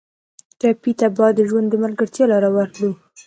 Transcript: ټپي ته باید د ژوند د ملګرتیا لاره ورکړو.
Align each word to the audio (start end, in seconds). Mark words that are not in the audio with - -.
ټپي 0.59 0.91
ته 0.99 1.07
باید 1.17 1.33
د 1.37 1.41
ژوند 1.49 1.67
د 1.69 1.75
ملګرتیا 1.83 2.25
لاره 2.31 2.49
ورکړو. 2.55 2.91